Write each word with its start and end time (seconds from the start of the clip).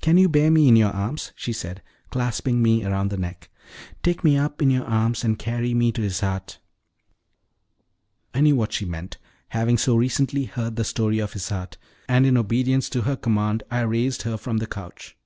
Can 0.00 0.18
you 0.18 0.28
bear 0.28 0.52
me 0.52 0.68
in 0.68 0.76
your 0.76 0.92
arms?" 0.92 1.32
she 1.34 1.52
said, 1.52 1.82
clasping 2.10 2.62
me 2.62 2.84
round 2.86 3.10
the 3.10 3.16
neck. 3.16 3.50
"Take 4.04 4.22
me 4.22 4.36
up 4.36 4.62
in 4.62 4.70
your 4.70 4.84
arms 4.84 5.24
and 5.24 5.36
carry 5.36 5.74
me 5.74 5.90
to 5.90 6.00
Isarte." 6.00 6.58
I 8.32 8.40
knew 8.42 8.54
what 8.54 8.72
she 8.72 8.84
meant, 8.84 9.18
having 9.48 9.76
so 9.76 9.96
recently 9.96 10.44
heard 10.44 10.76
the 10.76 10.84
story 10.84 11.18
of 11.18 11.34
Isarte, 11.34 11.76
and 12.08 12.24
in 12.24 12.36
obedience 12.36 12.88
to 12.90 13.02
her 13.02 13.16
command 13.16 13.64
I 13.68 13.80
raised 13.80 14.22
her 14.22 14.36
from 14.36 14.58
the 14.58 14.68
couch. 14.68 15.16